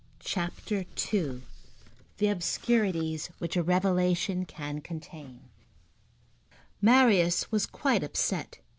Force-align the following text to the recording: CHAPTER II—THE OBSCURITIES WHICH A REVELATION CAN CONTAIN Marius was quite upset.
CHAPTER 0.25 0.83
II—THE 1.13 2.27
OBSCURITIES 2.27 3.27
WHICH 3.37 3.55
A 3.55 3.61
REVELATION 3.61 4.47
CAN 4.47 4.81
CONTAIN 4.81 5.41
Marius 6.81 7.51
was 7.51 7.67
quite 7.67 8.03
upset. 8.03 8.57